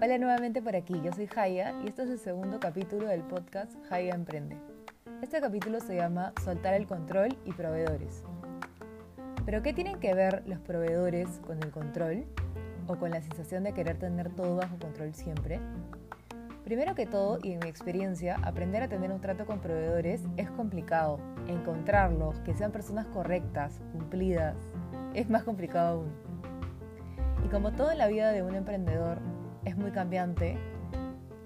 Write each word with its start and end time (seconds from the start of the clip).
Hola 0.00 0.16
nuevamente 0.16 0.62
por 0.62 0.76
aquí, 0.76 0.94
yo 1.02 1.12
soy 1.12 1.26
Jaya 1.26 1.74
y 1.82 1.88
este 1.88 2.04
es 2.04 2.10
el 2.10 2.18
segundo 2.20 2.60
capítulo 2.60 3.08
del 3.08 3.22
podcast 3.22 3.74
Jaya 3.88 4.14
Emprende. 4.14 4.56
Este 5.22 5.40
capítulo 5.40 5.80
se 5.80 5.96
llama 5.96 6.32
Soltar 6.44 6.74
el 6.74 6.86
control 6.86 7.36
y 7.44 7.52
proveedores. 7.52 8.22
¿Pero 9.44 9.60
qué 9.60 9.72
tienen 9.72 9.98
que 9.98 10.14
ver 10.14 10.44
los 10.46 10.60
proveedores 10.60 11.40
con 11.44 11.60
el 11.64 11.72
control 11.72 12.26
o 12.86 12.96
con 12.96 13.10
la 13.10 13.20
sensación 13.22 13.64
de 13.64 13.72
querer 13.72 13.98
tener 13.98 14.32
todo 14.36 14.54
bajo 14.54 14.78
control 14.78 15.14
siempre? 15.14 15.58
Primero 16.62 16.94
que 16.94 17.06
todo, 17.06 17.40
y 17.42 17.54
en 17.54 17.58
mi 17.58 17.68
experiencia, 17.68 18.36
aprender 18.44 18.84
a 18.84 18.88
tener 18.88 19.10
un 19.10 19.20
trato 19.20 19.46
con 19.46 19.58
proveedores 19.58 20.22
es 20.36 20.48
complicado. 20.52 21.18
Encontrarlos, 21.48 22.38
que 22.42 22.54
sean 22.54 22.70
personas 22.70 23.06
correctas, 23.06 23.80
cumplidas, 23.90 24.54
es 25.14 25.28
más 25.28 25.42
complicado 25.42 25.98
aún. 25.98 26.12
Y 27.44 27.48
como 27.48 27.72
todo 27.72 27.90
en 27.90 27.98
la 27.98 28.06
vida 28.06 28.30
de 28.30 28.44
un 28.44 28.54
emprendedor 28.54 29.18
es 29.68 29.76
muy 29.76 29.90
cambiante, 29.90 30.56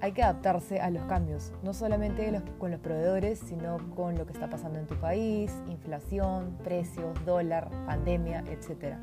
hay 0.00 0.12
que 0.12 0.22
adaptarse 0.22 0.80
a 0.80 0.90
los 0.90 1.04
cambios, 1.04 1.52
no 1.62 1.74
solamente 1.74 2.40
con 2.58 2.70
los 2.70 2.80
proveedores, 2.80 3.38
sino 3.38 3.78
con 3.95 4.16
lo 4.16 4.26
que 4.26 4.32
está 4.32 4.48
pasando 4.48 4.78
en 4.78 4.86
tu 4.86 4.96
país, 4.96 5.52
inflación, 5.68 6.56
precios, 6.64 7.24
dólar, 7.24 7.68
pandemia, 7.86 8.45
etc. 8.48 8.96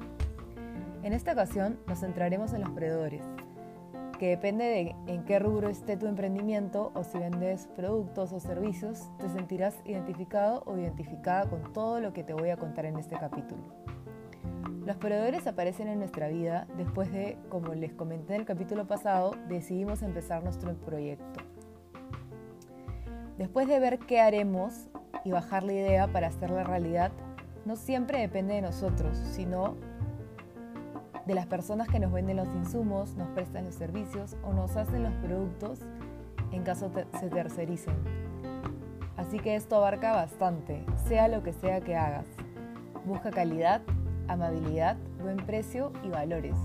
En 1.04 1.14
esta 1.14 1.34
ocasión 1.34 1.80
nos 1.88 2.00
centraremos 2.00 2.54
en 2.54 2.62
los 2.62 2.70
proveedores, 2.72 3.24
que 4.20 4.30
depende 4.30 4.66
de 4.66 4.96
en 5.08 5.24
qué 5.24 5.40
rubro 5.40 5.70
esté 5.70 5.96
tu 5.96 6.08
emprendimiento 6.08 6.92
o 6.94 7.04
si 7.04 7.18
vendes 7.18 7.68
productos 7.76 8.34
o 8.34 8.40
servicios, 8.40 9.10
te 9.20 9.30
sentirás 9.30 9.76
identificado 9.86 10.64
o 10.66 10.78
identificada 10.78 11.50
con 11.50 11.72
todo 11.72 12.02
lo 12.02 12.12
que 12.12 12.24
te 12.24 12.34
voy 12.34 12.50
a 12.50 12.58
contar 12.58 12.86
en 12.86 12.98
este 12.98 13.18
capítulo. 13.18 13.89
Los 14.90 14.98
proveedores 14.98 15.46
aparecen 15.46 15.88
en 15.88 16.00
nuestra 16.00 16.30
vida 16.30 16.66
después 16.76 17.12
de, 17.12 17.38
como 17.50 17.76
les 17.76 17.94
comenté 17.94 18.34
en 18.34 18.40
el 18.40 18.48
capítulo 18.48 18.88
pasado, 18.88 19.36
decidimos 19.48 20.02
empezar 20.02 20.44
nuestro 20.44 20.74
proyecto. 20.74 21.42
Después 23.38 23.68
de 23.68 23.80
ver 23.80 24.00
qué 24.00 24.20
haremos 24.20 24.90
y 25.24 25.30
bajar 25.30 25.62
la 25.62 25.74
idea 25.74 26.08
para 26.08 26.30
hacerla 26.30 26.64
realidad, 26.64 27.12
no 27.66 27.76
siempre 27.76 28.20
depende 28.20 28.56
de 28.56 28.64
nosotros, 28.64 29.16
sino 29.16 29.76
de 31.28 31.36
las 31.36 31.46
personas 31.46 31.88
que 31.88 32.00
nos 32.00 32.12
venden 32.12 32.38
los 32.38 32.48
insumos, 32.48 33.14
nos 33.14 33.30
prestan 33.30 33.66
los 33.66 33.76
servicios 33.76 34.38
o 34.44 34.54
nos 34.54 34.76
hacen 34.76 35.04
los 35.04 35.14
productos 35.18 35.82
en 36.52 36.64
caso 36.64 36.92
se 37.20 37.30
tercericen. 37.30 37.94
Así 39.18 39.38
que 39.38 39.56
esto 39.56 39.76
abarca 39.76 40.14
bastante, 40.14 40.84
sea 41.08 41.28
lo 41.28 41.44
que 41.44 41.54
sea 41.54 41.80
que 41.80 41.96
hagas. 41.96 42.26
Busca 43.06 43.30
calidad 43.30 43.84
amabilidad, 44.30 44.98
buen 45.22 45.38
precio 45.38 45.92
y 46.04 46.10
valores. 46.10 46.56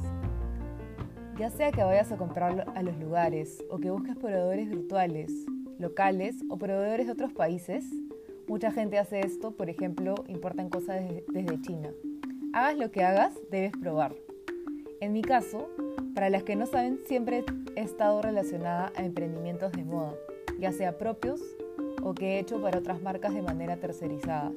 Ya 1.38 1.50
sea 1.50 1.72
que 1.72 1.82
vayas 1.82 2.12
a 2.12 2.16
comprar 2.16 2.70
a 2.74 2.82
los 2.82 2.96
lugares 2.98 3.64
o 3.68 3.78
que 3.78 3.90
busques 3.90 4.16
proveedores 4.16 4.68
virtuales, 4.68 5.32
locales 5.78 6.36
o 6.48 6.56
proveedores 6.58 7.06
de 7.06 7.12
otros 7.12 7.32
países, 7.32 7.84
mucha 8.46 8.70
gente 8.70 8.98
hace 8.98 9.20
esto, 9.20 9.56
por 9.56 9.68
ejemplo, 9.68 10.14
importan 10.28 10.68
cosas 10.68 11.02
desde, 11.32 11.60
China. 11.62 11.90
Hagas 12.52 12.76
lo 12.76 12.90
que 12.92 13.02
hagas, 13.02 13.34
debes 13.50 13.72
probar. 13.72 14.14
En 15.00 15.12
mi 15.12 15.22
caso, 15.22 15.68
para 16.14 16.30
las 16.30 16.44
que 16.44 16.54
no 16.54 16.66
saben, 16.66 17.00
siempre 17.06 17.44
he 17.74 17.82
estado 17.82 18.22
relacionada 18.22 18.92
a 18.94 19.04
emprendimientos 19.04 19.72
de 19.72 19.84
moda, 19.84 20.14
ya 20.60 20.70
sea 20.70 20.98
propios 20.98 21.40
o 22.02 22.14
que 22.14 22.36
he 22.36 22.38
hecho 22.38 22.62
para 22.62 22.78
otras 22.78 23.02
marcas 23.02 23.34
de 23.34 23.42
manera 23.42 23.76
tercerizada. 23.78 24.52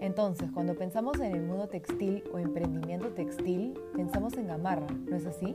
Entonces, 0.00 0.50
cuando 0.50 0.74
pensamos 0.76 1.20
en 1.20 1.34
el 1.34 1.42
mundo 1.42 1.68
textil 1.68 2.24
o 2.32 2.38
emprendimiento 2.38 3.08
textil, 3.08 3.78
pensamos 3.94 4.32
en 4.38 4.46
Gamarra, 4.46 4.86
¿no 4.86 5.14
es 5.14 5.26
así? 5.26 5.54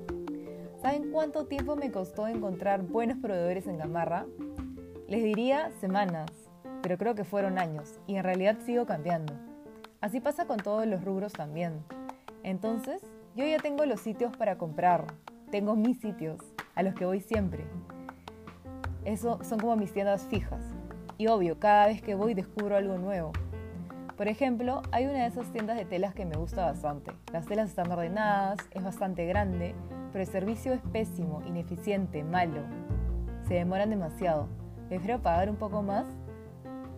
¿Saben 0.84 1.10
cuánto 1.12 1.48
tiempo 1.48 1.76
me 1.76 1.92
costó 1.92 2.28
encontrar 2.28 2.84
buenos 2.84 3.18
proveedores 3.18 3.66
en 3.66 3.80
Gamarra? 3.80 4.28
Les 5.08 5.24
diría 5.24 5.72
semanas, 5.82 6.30
pero 6.84 6.96
creo 7.00 7.16
que 7.16 7.24
fueron 7.24 7.58
años 7.58 8.00
y 8.06 8.18
en 8.18 8.24
realidad 8.24 8.60
sigo 8.64 8.86
cambiando. 8.86 9.34
Así 10.00 10.20
pasa 10.20 10.46
con 10.46 10.58
todos 10.58 10.86
los 10.86 11.04
rubros 11.04 11.34
también. 11.34 11.84
Entonces, 12.44 13.02
yo 13.36 13.46
ya 13.46 13.58
tengo 13.58 13.84
los 13.88 14.00
sitios 14.00 14.38
para 14.38 14.60
comprar, 14.60 15.08
tengo 15.50 15.76
mis 15.76 16.00
sitios, 16.00 16.38
a 16.76 16.84
los 16.84 16.94
que 16.94 17.06
voy 17.06 17.20
siempre. 17.20 17.66
Eso 19.06 19.40
son 19.44 19.60
como 19.60 19.76
mis 19.76 19.92
tiendas 19.92 20.22
fijas. 20.26 20.62
Y 21.18 21.26
obvio, 21.26 21.58
cada 21.58 21.88
vez 21.88 22.04
que 22.04 22.14
voy 22.14 22.36
descubro 22.36 22.76
algo 22.76 23.00
nuevo. 23.00 23.32
Por 24.18 24.30
ejemplo, 24.30 24.82
hay 24.94 25.06
una 25.06 25.24
de 25.24 25.28
esas 25.28 25.52
tiendas 25.52 25.76
de 25.76 25.84
telas 25.84 26.14
que 26.14 26.26
me 26.26 26.38
gusta 26.38 26.64
bastante. 26.64 27.12
Las 27.34 27.46
telas 27.48 27.70
están 27.70 27.92
ordenadas, 27.92 28.60
es 28.72 28.82
bastante 28.82 29.26
grande, 29.26 29.76
pero 30.14 30.24
el 30.24 30.30
servicio 30.30 30.72
es 30.72 30.80
pésimo, 30.94 31.42
ineficiente, 31.46 32.24
malo. 32.24 32.62
Se 33.46 33.56
demoran 33.56 33.90
demasiado. 33.90 34.48
Prefiero 34.88 35.22
pagar 35.22 35.50
un 35.50 35.58
poco 35.58 35.84
más, 35.84 36.06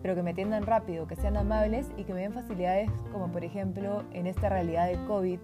pero 0.00 0.14
que 0.14 0.22
me 0.22 0.30
atiendan 0.30 0.64
rápido, 0.64 1.08
que 1.08 1.16
sean 1.16 1.36
amables 1.36 1.90
y 1.96 2.04
que 2.04 2.14
me 2.14 2.20
den 2.20 2.34
facilidades 2.34 2.88
como 3.12 3.32
por 3.32 3.42
ejemplo 3.42 4.04
en 4.12 4.28
esta 4.28 4.48
realidad 4.48 4.86
de 4.86 5.04
COVID, 5.06 5.40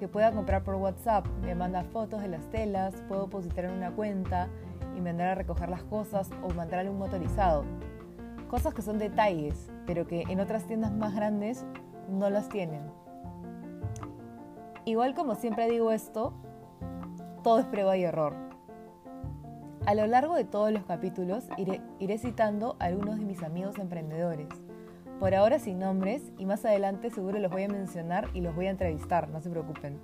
que 0.00 0.08
pueda 0.08 0.32
comprar 0.32 0.64
por 0.64 0.74
WhatsApp, 0.74 1.24
me 1.42 1.54
manda 1.54 1.84
fotos 1.84 2.20
de 2.20 2.28
las 2.28 2.50
telas, 2.50 2.94
puedo 3.06 3.26
depositar 3.26 3.66
en 3.66 3.74
una 3.74 3.92
cuenta 3.92 4.48
y 4.96 5.00
mandar 5.00 5.28
a 5.28 5.34
recoger 5.36 5.68
las 5.68 5.84
cosas 5.84 6.28
o 6.42 6.52
mandarle 6.52 6.90
un 6.90 6.98
motorizado. 6.98 7.64
Cosas 8.48 8.74
que 8.74 8.82
son 8.82 8.98
detalles, 8.98 9.72
pero 9.86 10.06
que 10.06 10.22
en 10.28 10.38
otras 10.38 10.66
tiendas 10.66 10.92
más 10.92 11.14
grandes 11.14 11.66
no 12.08 12.30
las 12.30 12.48
tienen. 12.48 12.82
Igual 14.84 15.14
como 15.14 15.34
siempre 15.34 15.68
digo 15.68 15.90
esto, 15.90 16.32
todo 17.42 17.58
es 17.58 17.66
prueba 17.66 17.96
y 17.96 18.04
error. 18.04 18.34
A 19.84 19.94
lo 19.94 20.06
largo 20.06 20.36
de 20.36 20.44
todos 20.44 20.70
los 20.70 20.84
capítulos 20.84 21.48
iré, 21.56 21.80
iré, 21.98 22.18
citando 22.18 22.76
a 22.78 22.84
algunos 22.84 23.18
de 23.18 23.24
mis 23.24 23.42
amigos 23.42 23.78
emprendedores. 23.78 24.48
Por 25.18 25.34
ahora 25.34 25.58
sin 25.58 25.80
nombres 25.80 26.22
y 26.38 26.46
más 26.46 26.64
adelante 26.64 27.10
seguro 27.10 27.40
los 27.40 27.50
voy 27.50 27.64
a 27.64 27.68
mencionar 27.68 28.28
y 28.32 28.42
los 28.42 28.54
voy 28.54 28.66
a 28.66 28.70
entrevistar, 28.70 29.28
no 29.28 29.40
se 29.40 29.50
preocupen. 29.50 29.98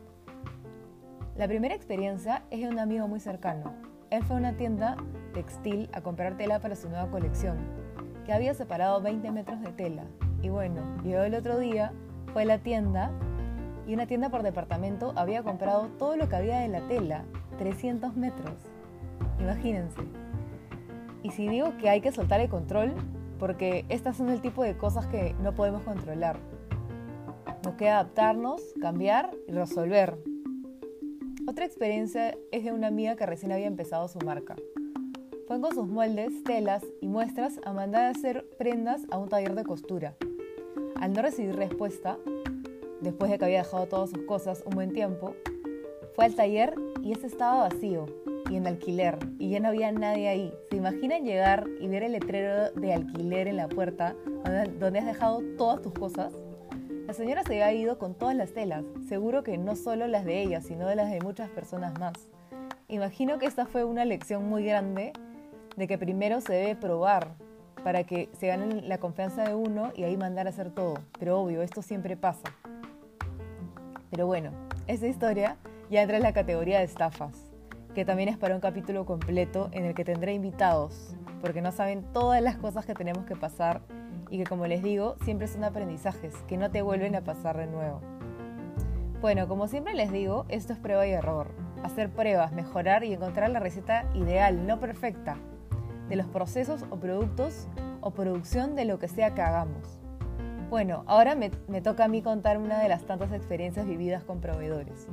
La 1.36 1.46
primera 1.46 1.76
experiencia 1.76 2.42
es 2.50 2.60
de 2.60 2.68
un 2.68 2.80
amigo 2.80 3.06
muy 3.06 3.20
cercano. 3.20 3.72
Él 4.10 4.24
fue 4.24 4.36
a 4.36 4.38
una 4.40 4.56
tienda 4.56 4.96
textil 5.32 5.88
a 5.92 6.00
comprar 6.00 6.36
tela 6.36 6.58
para 6.58 6.74
su 6.74 6.88
nueva 6.88 7.08
colección 7.08 7.91
que 8.24 8.32
había 8.32 8.54
separado 8.54 9.00
20 9.00 9.30
metros 9.30 9.60
de 9.60 9.72
tela. 9.72 10.04
Y 10.42 10.48
bueno, 10.48 10.80
llegó 11.02 11.22
el 11.22 11.34
otro 11.34 11.58
día, 11.58 11.92
fue 12.32 12.42
a 12.42 12.46
la 12.46 12.58
tienda 12.58 13.10
y 13.86 13.94
una 13.94 14.06
tienda 14.06 14.28
por 14.28 14.42
departamento 14.42 15.12
había 15.16 15.42
comprado 15.42 15.88
todo 15.98 16.16
lo 16.16 16.28
que 16.28 16.36
había 16.36 16.58
de 16.60 16.68
la 16.68 16.80
tela, 16.88 17.24
300 17.58 18.16
metros. 18.16 18.54
Imagínense. 19.40 20.02
Y 21.22 21.30
si 21.30 21.48
digo 21.48 21.76
que 21.78 21.88
hay 21.88 22.00
que 22.00 22.12
soltar 22.12 22.40
el 22.40 22.48
control, 22.48 22.94
porque 23.38 23.84
estas 23.88 24.16
son 24.16 24.28
el 24.28 24.40
tipo 24.40 24.62
de 24.62 24.76
cosas 24.76 25.06
que 25.06 25.34
no 25.42 25.52
podemos 25.54 25.82
controlar. 25.82 26.38
Nos 27.64 27.74
queda 27.74 27.94
adaptarnos, 27.94 28.60
cambiar 28.80 29.30
y 29.48 29.52
resolver. 29.52 30.18
Otra 31.48 31.64
experiencia 31.64 32.36
es 32.52 32.64
de 32.64 32.72
una 32.72 32.86
amiga 32.86 33.16
que 33.16 33.26
recién 33.26 33.52
había 33.52 33.66
empezado 33.66 34.06
su 34.06 34.18
marca. 34.20 34.56
Fue 35.52 35.60
con 35.60 35.74
sus 35.74 35.86
moldes, 35.86 36.44
telas 36.44 36.82
y 37.02 37.08
muestras 37.08 37.60
a 37.66 37.74
mandar 37.74 38.04
a 38.04 38.08
hacer 38.08 38.48
prendas 38.56 39.02
a 39.10 39.18
un 39.18 39.28
taller 39.28 39.54
de 39.54 39.64
costura. 39.64 40.14
Al 40.98 41.12
no 41.12 41.20
recibir 41.20 41.54
respuesta, 41.56 42.16
después 43.02 43.30
de 43.30 43.36
que 43.36 43.44
había 43.44 43.58
dejado 43.58 43.84
todas 43.84 44.08
sus 44.08 44.22
cosas 44.22 44.62
un 44.64 44.70
buen 44.70 44.94
tiempo, 44.94 45.34
fue 46.14 46.24
al 46.24 46.34
taller 46.34 46.74
y 47.02 47.12
ese 47.12 47.26
estaba 47.26 47.68
vacío 47.68 48.06
y 48.48 48.56
en 48.56 48.66
alquiler 48.66 49.18
y 49.38 49.50
ya 49.50 49.60
no 49.60 49.68
había 49.68 49.92
nadie 49.92 50.28
ahí. 50.28 50.54
¿Se 50.70 50.76
imaginan 50.76 51.22
llegar 51.22 51.68
y 51.78 51.86
ver 51.86 52.04
el 52.04 52.12
letrero 52.12 52.70
de 52.70 52.94
alquiler 52.94 53.46
en 53.46 53.58
la 53.58 53.68
puerta 53.68 54.16
donde 54.80 55.00
has 55.00 55.04
dejado 55.04 55.42
todas 55.58 55.82
tus 55.82 55.92
cosas? 55.92 56.32
La 57.06 57.12
señora 57.12 57.42
se 57.42 57.62
había 57.62 57.78
ido 57.78 57.98
con 57.98 58.14
todas 58.14 58.34
las 58.34 58.54
telas, 58.54 58.86
seguro 59.06 59.42
que 59.42 59.58
no 59.58 59.76
solo 59.76 60.06
las 60.06 60.24
de 60.24 60.40
ella, 60.40 60.62
sino 60.62 60.86
de 60.86 60.96
las 60.96 61.10
de 61.10 61.20
muchas 61.20 61.50
personas 61.50 61.98
más. 62.00 62.14
Imagino 62.88 63.38
que 63.38 63.44
esta 63.44 63.66
fue 63.66 63.84
una 63.84 64.06
lección 64.06 64.48
muy 64.48 64.64
grande 64.64 65.12
de 65.76 65.86
que 65.86 65.98
primero 65.98 66.40
se 66.40 66.52
debe 66.52 66.76
probar 66.76 67.34
para 67.82 68.04
que 68.04 68.28
se 68.38 68.46
gane 68.46 68.82
la 68.82 68.98
confianza 68.98 69.44
de 69.44 69.54
uno 69.54 69.92
y 69.94 70.04
ahí 70.04 70.16
mandar 70.16 70.46
a 70.46 70.50
hacer 70.50 70.70
todo. 70.70 70.94
Pero 71.18 71.40
obvio, 71.40 71.62
esto 71.62 71.82
siempre 71.82 72.16
pasa. 72.16 72.52
Pero 74.10 74.26
bueno, 74.26 74.50
esa 74.86 75.06
historia 75.06 75.56
ya 75.90 76.02
entra 76.02 76.16
en 76.16 76.22
la 76.22 76.32
categoría 76.32 76.78
de 76.78 76.84
estafas, 76.84 77.50
que 77.94 78.04
también 78.04 78.28
es 78.28 78.36
para 78.36 78.54
un 78.54 78.60
capítulo 78.60 79.04
completo 79.04 79.68
en 79.72 79.84
el 79.84 79.94
que 79.94 80.04
tendré 80.04 80.34
invitados, 80.34 81.16
porque 81.40 81.62
no 81.62 81.72
saben 81.72 82.04
todas 82.12 82.40
las 82.42 82.56
cosas 82.56 82.86
que 82.86 82.94
tenemos 82.94 83.24
que 83.24 83.36
pasar 83.36 83.80
y 84.30 84.38
que 84.38 84.44
como 84.44 84.66
les 84.66 84.82
digo, 84.82 85.16
siempre 85.24 85.48
son 85.48 85.64
aprendizajes 85.64 86.34
que 86.48 86.56
no 86.56 86.70
te 86.70 86.82
vuelven 86.82 87.16
a 87.16 87.22
pasar 87.22 87.58
de 87.58 87.66
nuevo. 87.66 88.00
Bueno, 89.20 89.46
como 89.46 89.68
siempre 89.68 89.94
les 89.94 90.10
digo, 90.10 90.46
esto 90.48 90.72
es 90.72 90.78
prueba 90.78 91.06
y 91.06 91.10
error. 91.10 91.48
Hacer 91.82 92.10
pruebas, 92.10 92.52
mejorar 92.52 93.04
y 93.04 93.12
encontrar 93.12 93.50
la 93.50 93.60
receta 93.60 94.08
ideal, 94.14 94.66
no 94.66 94.80
perfecta, 94.80 95.36
de 96.12 96.16
los 96.16 96.26
procesos 96.26 96.84
o 96.90 96.96
productos 96.96 97.68
o 98.02 98.10
producción 98.10 98.76
de 98.76 98.84
lo 98.84 98.98
que 98.98 99.08
sea 99.08 99.32
que 99.34 99.40
hagamos. 99.40 99.98
Bueno, 100.68 101.04
ahora 101.06 101.34
me, 101.34 101.48
toca 101.80 102.04
a 102.04 102.08
mí 102.08 102.20
contar 102.20 102.58
una 102.58 102.80
de 102.80 102.88
las 102.90 103.06
tantas 103.06 103.32
experiencias 103.32 103.86
vividas 103.86 104.22
con 104.22 104.38
proveedores. 104.38 105.08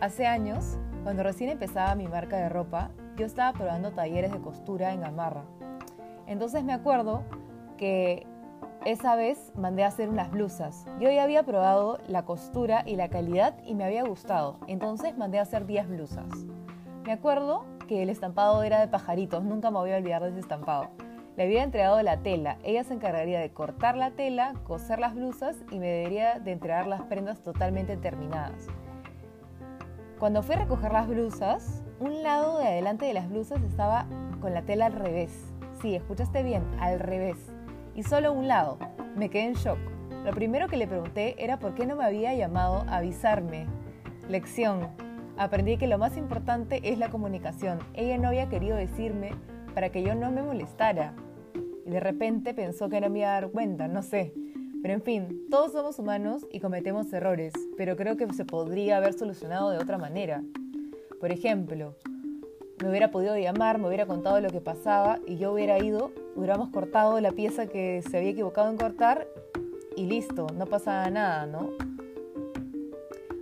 Hace 0.00 0.24
años, 0.24 0.78
cuando 1.02 1.24
recién 1.24 1.50
empezaba 1.50 1.96
mi 1.96 2.06
marca 2.06 2.36
de 2.36 2.48
ropa, 2.48 2.92
yo 3.16 3.26
estaba 3.26 3.58
probando 3.58 3.90
talleres 3.90 4.30
de 4.30 4.38
costura 4.38 4.92
en 4.92 5.00
Gamarra. 5.00 5.42
Entonces 6.28 6.62
me 6.62 6.74
acuerdo 6.74 7.24
que 7.76 8.24
esa 8.84 9.16
vez 9.16 9.50
mandé 9.56 9.82
a 9.82 9.88
hacer 9.88 10.08
unas 10.08 10.30
blusas. 10.30 10.86
Yo 11.00 11.10
ya 11.10 11.24
había 11.24 11.42
probado 11.42 11.98
la 12.06 12.24
costura 12.24 12.84
y 12.86 12.94
la 12.94 13.08
calidad 13.08 13.56
y 13.64 13.74
me 13.74 13.82
había 13.82 14.04
gustado. 14.04 14.58
Entonces 14.68 15.18
mandé 15.18 15.40
a 15.40 15.42
hacer 15.42 15.66
10 15.66 15.88
blusas. 15.88 16.28
Me 17.04 17.10
acuerdo 17.10 17.64
que 17.86 18.02
el 18.02 18.10
estampado 18.10 18.62
era 18.62 18.80
de 18.80 18.88
pajaritos, 18.88 19.44
nunca 19.44 19.70
me 19.70 19.78
voy 19.78 19.92
a 19.92 19.96
olvidar 19.96 20.22
de 20.22 20.30
ese 20.30 20.40
estampado. 20.40 20.88
Le 21.36 21.44
había 21.44 21.62
entregado 21.62 22.00
la 22.02 22.18
tela, 22.18 22.58
ella 22.64 22.82
se 22.82 22.94
encargaría 22.94 23.40
de 23.40 23.50
cortar 23.50 23.96
la 23.96 24.10
tela, 24.12 24.54
coser 24.64 24.98
las 24.98 25.14
blusas 25.14 25.56
y 25.70 25.78
me 25.78 25.86
debería 25.86 26.38
de 26.38 26.52
entregar 26.52 26.86
las 26.86 27.02
prendas 27.02 27.40
totalmente 27.40 27.96
terminadas. 27.96 28.66
Cuando 30.18 30.42
fui 30.42 30.54
a 30.54 30.60
recoger 30.60 30.92
las 30.92 31.06
blusas, 31.06 31.82
un 32.00 32.22
lado 32.22 32.58
de 32.58 32.66
adelante 32.66 33.04
de 33.04 33.12
las 33.12 33.28
blusas 33.28 33.62
estaba 33.62 34.06
con 34.40 34.54
la 34.54 34.62
tela 34.62 34.86
al 34.86 34.92
revés. 34.92 35.52
Sí, 35.82 35.94
escuchaste 35.94 36.42
bien, 36.42 36.62
al 36.80 37.00
revés. 37.00 37.36
Y 37.94 38.02
solo 38.02 38.32
un 38.32 38.48
lado. 38.48 38.78
Me 39.14 39.28
quedé 39.28 39.44
en 39.44 39.54
shock. 39.54 39.78
Lo 40.24 40.32
primero 40.32 40.68
que 40.68 40.78
le 40.78 40.86
pregunté 40.86 41.42
era 41.42 41.58
por 41.58 41.74
qué 41.74 41.86
no 41.86 41.96
me 41.96 42.04
había 42.04 42.34
llamado 42.34 42.84
a 42.88 42.96
avisarme. 42.96 43.66
Lección. 44.28 45.05
Aprendí 45.38 45.76
que 45.76 45.86
lo 45.86 45.98
más 45.98 46.16
importante 46.16 46.80
es 46.82 46.98
la 46.98 47.10
comunicación. 47.10 47.78
Ella 47.94 48.16
no 48.16 48.28
había 48.28 48.48
querido 48.48 48.76
decirme 48.76 49.32
para 49.74 49.90
que 49.90 50.02
yo 50.02 50.14
no 50.14 50.30
me 50.30 50.42
molestara. 50.42 51.14
Y 51.84 51.90
de 51.90 52.00
repente 52.00 52.54
pensó 52.54 52.88
que 52.88 53.00
no 53.00 53.10
me 53.10 53.20
iba 53.20 53.28
a 53.28 53.40
dar 53.40 53.50
cuenta, 53.50 53.86
no 53.86 54.02
sé. 54.02 54.32
Pero 54.80 54.94
en 54.94 55.02
fin, 55.02 55.46
todos 55.50 55.72
somos 55.72 55.98
humanos 55.98 56.46
y 56.50 56.60
cometemos 56.60 57.12
errores, 57.12 57.52
pero 57.76 57.96
creo 57.96 58.16
que 58.16 58.32
se 58.32 58.44
podría 58.44 58.96
haber 58.96 59.12
solucionado 59.12 59.70
de 59.70 59.78
otra 59.78 59.98
manera. 59.98 60.42
Por 61.20 61.32
ejemplo, 61.32 61.96
me 62.82 62.88
hubiera 62.88 63.10
podido 63.10 63.36
llamar, 63.36 63.78
me 63.78 63.88
hubiera 63.88 64.06
contado 64.06 64.40
lo 64.40 64.48
que 64.48 64.60
pasaba 64.60 65.18
y 65.26 65.36
yo 65.36 65.52
hubiera 65.52 65.78
ido, 65.82 66.12
hubiéramos 66.34 66.70
cortado 66.70 67.20
la 67.20 67.32
pieza 67.32 67.66
que 67.66 68.02
se 68.08 68.16
había 68.16 68.30
equivocado 68.30 68.70
en 68.70 68.76
cortar 68.76 69.26
y 69.96 70.06
listo, 70.06 70.46
no 70.54 70.66
pasaba 70.66 71.10
nada, 71.10 71.46
¿no? 71.46 71.70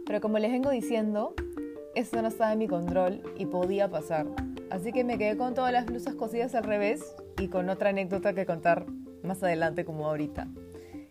Pero 0.06 0.20
como 0.20 0.38
les 0.38 0.50
vengo 0.50 0.70
diciendo, 0.70 1.34
eso 1.94 2.20
no 2.22 2.28
estaba 2.28 2.52
en 2.52 2.58
mi 2.58 2.68
control 2.68 3.22
y 3.36 3.46
podía 3.46 3.88
pasar. 3.88 4.26
Así 4.70 4.92
que 4.92 5.04
me 5.04 5.18
quedé 5.18 5.36
con 5.36 5.54
todas 5.54 5.72
las 5.72 5.86
blusas 5.86 6.14
cosidas 6.14 6.54
al 6.54 6.64
revés 6.64 7.14
y 7.38 7.48
con 7.48 7.68
otra 7.68 7.90
anécdota 7.90 8.32
que 8.32 8.46
contar 8.46 8.86
más 9.22 9.42
adelante 9.42 9.84
como 9.84 10.06
ahorita. 10.06 10.48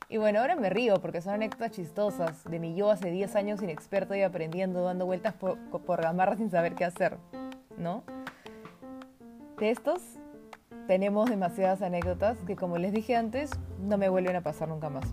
Y 0.10 0.18
bueno, 0.18 0.42
ahora 0.42 0.56
me 0.56 0.70
río 0.70 1.02
porque 1.02 1.22
son 1.22 1.34
anécdotas 1.34 1.72
chistosas 1.72 2.44
de 2.44 2.60
mi 2.60 2.76
yo 2.76 2.92
hace 2.92 3.10
10 3.10 3.36
años 3.36 3.64
inexperto 3.64 4.14
y 4.14 4.22
aprendiendo, 4.22 4.84
dando 4.84 5.06
vueltas 5.06 5.34
por, 5.34 5.58
por 5.58 6.02
gamarra 6.02 6.36
sin 6.36 6.52
saber 6.52 6.76
qué 6.76 6.86
hacer, 6.86 7.18
¿no? 7.78 8.04
De 9.58 9.72
estos 9.72 10.02
tenemos 10.88 11.30
demasiadas 11.30 11.82
anécdotas 11.82 12.38
que 12.46 12.56
como 12.56 12.78
les 12.78 12.92
dije 12.92 13.16
antes, 13.16 13.52
no 13.80 13.98
me 13.98 14.10
vuelven 14.10 14.36
a 14.36 14.42
pasar 14.42 14.68
nunca 14.68 14.90
más. 14.90 15.06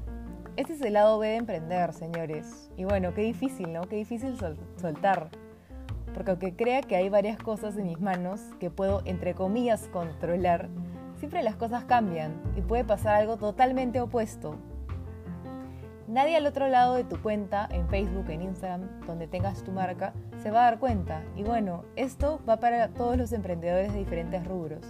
Este 0.56 0.72
es 0.72 0.82
el 0.82 0.94
lado 0.94 1.18
B 1.18 1.28
de 1.28 1.36
emprender, 1.36 1.92
señores. 1.92 2.70
Y 2.76 2.84
bueno, 2.84 3.14
qué 3.14 3.22
difícil, 3.22 3.72
¿no? 3.72 3.82
Qué 3.82 3.96
difícil 3.96 4.36
soltar. 4.76 5.30
Porque 6.14 6.32
aunque 6.32 6.54
crea 6.54 6.82
que 6.82 6.96
hay 6.96 7.08
varias 7.08 7.38
cosas 7.38 7.76
en 7.76 7.86
mis 7.86 8.00
manos 8.00 8.40
que 8.58 8.70
puedo, 8.70 9.02
entre 9.04 9.34
comillas, 9.34 9.88
controlar, 9.92 10.68
siempre 11.16 11.42
las 11.42 11.56
cosas 11.56 11.84
cambian 11.84 12.40
y 12.56 12.62
puede 12.62 12.84
pasar 12.84 13.16
algo 13.16 13.36
totalmente 13.36 14.00
opuesto. 14.00 14.56
Nadie 16.08 16.36
al 16.36 16.46
otro 16.46 16.66
lado 16.66 16.96
de 16.96 17.04
tu 17.04 17.22
cuenta, 17.22 17.68
en 17.70 17.88
Facebook, 17.88 18.28
en 18.30 18.42
Instagram, 18.42 18.88
donde 19.06 19.28
tengas 19.28 19.62
tu 19.62 19.70
marca, 19.70 20.12
se 20.42 20.50
va 20.50 20.62
a 20.62 20.64
dar 20.64 20.80
cuenta. 20.80 21.22
Y 21.36 21.44
bueno, 21.44 21.84
esto 21.94 22.40
va 22.48 22.58
para 22.58 22.88
todos 22.88 23.16
los 23.16 23.32
emprendedores 23.32 23.92
de 23.92 24.00
diferentes 24.00 24.44
rubros. 24.44 24.80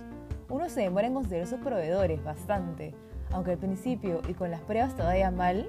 Uno 0.48 0.70
se 0.70 0.80
demora 0.80 1.08
en 1.08 1.14
considerar 1.14 1.46
sus 1.46 1.60
proveedores 1.60 2.24
bastante, 2.24 2.94
aunque 3.32 3.52
al 3.52 3.58
principio 3.58 4.22
y 4.28 4.34
con 4.34 4.50
las 4.50 4.62
pruebas 4.62 4.96
vaya 4.96 5.30
mal, 5.30 5.68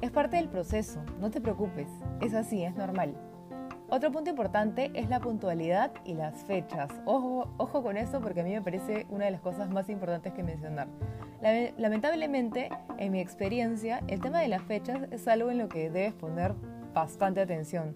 es 0.00 0.10
parte 0.10 0.36
del 0.36 0.48
proceso, 0.48 1.00
no 1.20 1.30
te 1.30 1.40
preocupes, 1.40 1.88
es 2.20 2.34
así, 2.34 2.64
es 2.64 2.74
normal. 2.76 3.14
Otro 3.88 4.10
punto 4.10 4.30
importante 4.30 4.90
es 4.94 5.08
la 5.08 5.20
puntualidad 5.20 5.92
y 6.04 6.14
las 6.14 6.42
fechas. 6.44 6.90
Ojo, 7.04 7.48
ojo 7.56 7.84
con 7.84 7.96
eso 7.96 8.20
porque 8.20 8.40
a 8.40 8.44
mí 8.44 8.52
me 8.52 8.60
parece 8.60 9.06
una 9.10 9.26
de 9.26 9.30
las 9.30 9.40
cosas 9.40 9.70
más 9.70 9.88
importantes 9.88 10.32
que 10.32 10.42
mencionar. 10.42 10.88
Lamentablemente, 11.78 12.68
en 12.98 13.12
mi 13.12 13.20
experiencia, 13.20 14.02
el 14.08 14.20
tema 14.20 14.40
de 14.40 14.48
las 14.48 14.62
fechas 14.62 15.06
es 15.12 15.28
algo 15.28 15.50
en 15.50 15.58
lo 15.58 15.68
que 15.68 15.88
debes 15.88 16.14
poner 16.14 16.54
bastante 16.94 17.40
atención, 17.40 17.94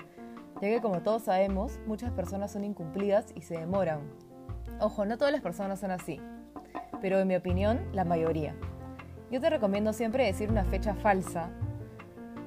ya 0.60 0.68
que 0.68 0.80
como 0.80 1.00
todos 1.00 1.22
sabemos, 1.22 1.80
muchas 1.88 2.12
personas 2.12 2.52
son 2.52 2.62
incumplidas 2.62 3.32
y 3.34 3.42
se 3.42 3.58
demoran. 3.58 4.00
Ojo, 4.78 5.04
no 5.06 5.18
todas 5.18 5.32
las 5.32 5.42
personas 5.42 5.80
son 5.80 5.90
así, 5.90 6.20
pero 7.00 7.18
en 7.18 7.26
mi 7.26 7.34
opinión, 7.34 7.80
la 7.92 8.04
mayoría. 8.04 8.54
Yo 9.32 9.40
te 9.40 9.50
recomiendo 9.50 9.92
siempre 9.92 10.24
decir 10.24 10.50
una 10.50 10.64
fecha 10.64 10.94
falsa 10.94 11.50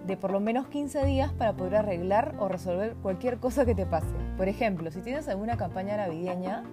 de 0.06 0.18
por 0.18 0.32
lo 0.32 0.40
menos 0.40 0.68
15 0.68 1.06
días 1.06 1.32
para 1.34 1.54
poder 1.54 1.78
arreglar 1.78 2.36
o 2.40 2.48
resolver 2.48 2.96
cualquier 3.02 3.38
cosa 3.38 3.66
que 3.66 3.74
te 3.74 3.86
pase. 3.86 4.08
Por 4.38 4.48
ejemplo, 4.48 4.92
si 4.92 5.02
tienes 5.02 5.28
alguna 5.30 5.58
campaña 5.58 5.98
navideña, 5.98 6.64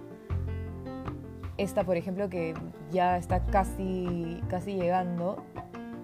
esta 1.57 1.83
por 1.83 1.95
ejemplo 1.95 2.29
que 2.29 2.53
ya 2.91 3.17
está 3.17 3.45
casi, 3.45 4.41
casi 4.49 4.75
llegando, 4.75 5.43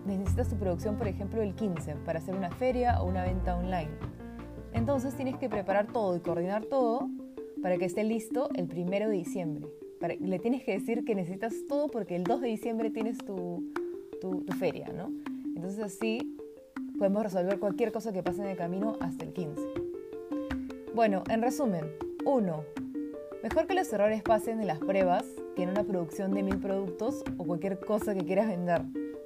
necesitas 0.05 0.47
tu 0.47 0.55
producción 0.55 0.95
por 0.97 1.07
ejemplo 1.07 1.41
el 1.41 1.53
15 1.53 1.95
para 2.05 2.19
hacer 2.19 2.35
una 2.35 2.51
feria 2.51 3.01
o 3.01 3.07
una 3.07 3.23
venta 3.23 3.55
online. 3.57 3.91
Entonces 4.73 5.15
tienes 5.15 5.35
que 5.37 5.49
preparar 5.49 5.87
todo 5.87 6.15
y 6.15 6.19
coordinar 6.19 6.65
todo 6.65 7.09
para 7.61 7.77
que 7.77 7.85
esté 7.85 8.03
listo 8.03 8.49
el 8.55 8.65
1 8.71 9.09
de 9.09 9.15
diciembre. 9.15 9.67
le 10.19 10.39
tienes 10.39 10.63
que 10.63 10.73
decir 10.73 11.03
que 11.03 11.15
necesitas 11.15 11.53
todo 11.67 11.87
porque 11.89 12.15
el 12.15 12.23
2 12.23 12.41
de 12.41 12.47
diciembre 12.47 12.91
tienes 12.91 13.17
tu, 13.17 13.73
tu, 14.21 14.41
tu 14.41 14.53
feria, 14.53 14.87
¿no? 14.93 15.11
Entonces 15.55 15.83
así 15.83 16.36
podemos 16.97 17.23
resolver 17.23 17.59
cualquier 17.59 17.91
cosa 17.91 18.11
que 18.11 18.23
pase 18.23 18.41
en 18.41 18.49
el 18.49 18.57
camino 18.57 18.97
hasta 18.99 19.23
el 19.23 19.33
15. 19.33 19.61
Bueno, 20.95 21.23
en 21.29 21.41
resumen, 21.41 21.85
1. 22.25 22.63
Mejor 23.43 23.67
que 23.67 23.75
los 23.75 23.91
errores 23.93 24.23
pasen 24.23 24.59
en 24.59 24.67
las 24.67 24.79
pruebas 24.79 25.23
que 25.55 25.63
en 25.63 25.69
una 25.69 25.83
producción 25.83 26.33
de 26.33 26.43
mil 26.43 26.57
productos 26.57 27.23
o 27.37 27.43
cualquier 27.43 27.79
cosa 27.79 28.13
que 28.13 28.25
quieras 28.25 28.47
vender. 28.47 28.81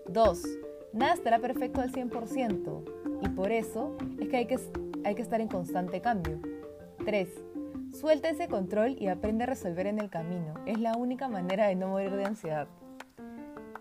2. 0.07 0.43
Nada 0.93 1.13
estará 1.13 1.39
perfecto 1.39 1.79
al 1.81 1.91
100% 1.91 2.83
y 3.21 3.29
por 3.29 3.51
eso 3.51 3.95
es 4.19 4.27
que 4.27 4.37
hay 4.37 4.47
que, 4.47 4.59
hay 5.05 5.15
que 5.15 5.21
estar 5.21 5.39
en 5.39 5.47
constante 5.47 6.01
cambio. 6.01 6.39
3. 7.05 7.29
Suelta 7.93 8.29
ese 8.29 8.47
control 8.47 8.95
y 8.99 9.07
aprende 9.07 9.43
a 9.43 9.47
resolver 9.47 9.87
en 9.87 9.99
el 9.99 10.09
camino. 10.09 10.53
Es 10.65 10.79
la 10.79 10.95
única 10.97 11.27
manera 11.27 11.67
de 11.67 11.75
no 11.75 11.87
morir 11.87 12.11
de 12.11 12.25
ansiedad. 12.25 12.67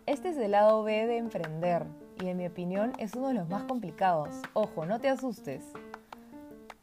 Este 0.06 0.30
es 0.30 0.36
el 0.38 0.52
lado 0.52 0.82
B 0.82 1.06
de 1.06 1.16
emprender 1.16 1.86
y 2.22 2.28
en 2.28 2.36
mi 2.36 2.46
opinión 2.46 2.92
es 2.98 3.14
uno 3.14 3.28
de 3.28 3.34
los 3.34 3.48
más 3.48 3.64
complicados. 3.64 4.28
Ojo, 4.52 4.86
no 4.86 5.00
te 5.00 5.08
asustes. 5.08 5.64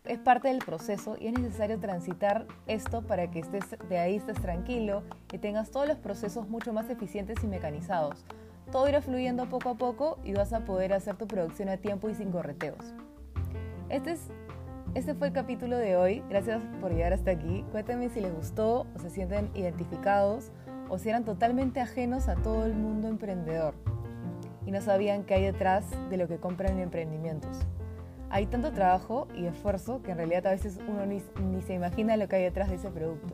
Es 0.06 0.20
parte 0.20 0.48
del 0.48 0.60
proceso 0.60 1.18
y 1.20 1.28
es 1.28 1.34
necesario 1.34 1.80
transitar 1.80 2.48
esto 2.66 3.02
para 3.02 3.30
que 3.30 3.40
estés 3.40 3.66
de 3.90 4.00
ahí 4.00 4.16
estés 4.16 4.42
tranquilo 4.42 5.04
y 5.34 5.38
tengas 5.38 5.70
todos 5.70 5.88
los 5.88 5.98
procesos 5.98 6.48
mucho 6.48 6.72
más 6.72 6.90
eficientes 6.90 7.44
y 7.44 7.48
mecanizados. 7.48 8.24
Todo 8.72 8.88
irá 8.88 9.02
fluyendo 9.02 9.50
poco 9.50 9.70
a 9.70 9.76
poco 9.76 10.18
y 10.24 10.34
vas 10.34 10.54
a 10.54 10.62
poder 10.62 10.94
hacer 10.94 11.16
tu 11.18 11.28
producción 11.28 11.70
a 11.70 11.78
tiempo 11.78 12.10
y 12.10 12.16
sin 12.16 12.32
correteos. 12.32 12.94
Este, 13.90 14.12
es, 14.12 14.28
este 14.94 15.14
fue 15.14 15.28
el 15.28 15.34
capítulo 15.34 15.78
de 15.78 15.98
hoy. 15.98 16.24
Gracias 16.30 16.62
por 16.80 16.94
llegar 16.94 17.14
hasta 17.14 17.32
aquí. 17.32 17.66
Cuéntame 17.72 18.10
si 18.10 18.22
les 18.22 18.34
gustó 18.34 18.88
o 18.96 19.00
se 19.00 19.10
sienten 19.10 19.52
identificados 19.56 20.52
o 20.90 20.98
si 20.98 21.10
eran 21.10 21.26
totalmente 21.26 21.82
ajenos 21.82 22.30
a 22.30 22.36
todo 22.36 22.66
el 22.66 22.74
mundo 22.74 23.10
emprendedor 23.10 23.76
y 24.68 24.72
no 24.72 24.82
sabían 24.82 25.24
qué 25.24 25.36
hay 25.36 25.44
detrás 25.46 25.86
de 26.10 26.18
lo 26.18 26.28
que 26.28 26.38
compran 26.38 26.74
en 26.74 26.80
emprendimientos. 26.82 27.66
Hay 28.30 28.48
tanto 28.48 28.74
trabajo 28.74 29.30
y 29.34 29.46
esfuerzo 29.46 30.02
que 30.04 30.12
en 30.12 30.18
realidad 30.18 30.46
a 30.48 30.52
veces 30.52 30.78
uno 30.86 31.06
ni, 31.06 31.22
se 31.62 31.74
imagina 31.74 32.18
lo 32.18 32.28
que 32.28 32.36
hay 32.36 32.44
detrás 32.44 32.70
de 32.70 32.76
ese 32.76 32.90
producto. 32.90 33.34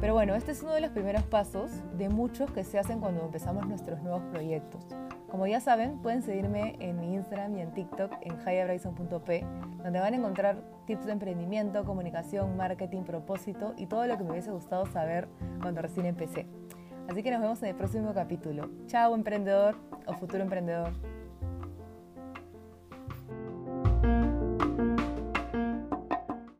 Pero 0.00 0.14
bueno, 0.14 0.34
este 0.34 0.52
es 0.52 0.62
uno 0.62 0.72
de 0.72 0.80
los 0.80 0.90
primeros 0.90 1.22
pasos 1.24 1.70
de 1.98 2.08
muchos 2.08 2.50
que 2.50 2.64
se 2.64 2.78
hacen 2.78 2.98
cuando 2.98 3.24
empezamos 3.24 3.66
nuestros 3.66 4.02
nuevos 4.02 4.22
proyectos. 4.32 4.86
Como 5.30 5.46
ya 5.46 5.60
saben, 5.60 5.98
pueden 5.98 6.22
seguirme 6.22 6.76
en 6.80 6.98
mi 6.98 7.14
Instagram 7.14 7.54
y 7.58 7.60
en 7.60 7.72
TikTok 7.72 8.12
en 8.22 8.38
hayabrison.p, 8.40 9.44
donde 9.82 10.00
van 10.00 10.14
a 10.14 10.16
encontrar 10.16 10.62
tips 10.86 11.06
de 11.06 11.12
emprendimiento, 11.12 11.84
comunicación, 11.84 12.56
marketing, 12.56 13.02
propósito 13.02 13.74
y 13.76 13.86
todo 13.86 14.06
lo 14.06 14.16
que 14.16 14.24
me 14.24 14.30
hubiese 14.30 14.50
gustado 14.50 14.86
saber 14.86 15.28
cuando 15.60 15.82
recién 15.82 16.06
empecé. 16.06 16.46
Así 17.08 17.22
que 17.22 17.30
nos 17.30 17.40
vemos 17.40 17.62
en 17.62 17.68
el 17.68 17.76
próximo 17.76 18.12
capítulo. 18.12 18.68
Chao 18.86 19.14
emprendedor 19.14 19.76
o 20.06 20.14
futuro 20.14 20.42
emprendedor. 20.42 20.92